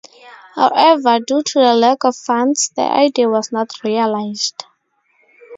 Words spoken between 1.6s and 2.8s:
lack of funds,